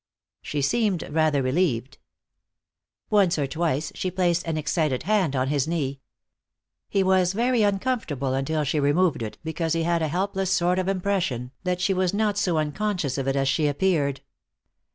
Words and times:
She 0.41 0.63
seemed 0.63 1.03
rather 1.13 1.43
relieved. 1.43 1.99
Once 3.11 3.37
or 3.37 3.45
twice 3.45 3.91
she 3.93 4.09
placed 4.09 4.47
an 4.47 4.57
excited 4.57 5.03
hand 5.03 5.35
on 5.35 5.49
his 5.49 5.67
knee. 5.67 6.01
He 6.89 7.03
was 7.03 7.33
very 7.33 7.61
uncomfortable 7.61 8.33
until 8.33 8.63
she 8.63 8.79
removed 8.79 9.21
it, 9.21 9.37
because 9.43 9.73
he 9.73 9.83
had 9.83 10.01
a 10.01 10.07
helpless 10.07 10.51
sort 10.51 10.79
of 10.79 10.87
impression 10.87 11.51
that 11.65 11.79
she 11.81 11.93
was 11.93 12.15
not 12.15 12.33
quite 12.33 12.37
so 12.41 12.57
unconscious 12.57 13.19
of 13.19 13.27
it 13.27 13.35
as 13.35 13.47
she 13.47 13.67
appeared. 13.67 14.21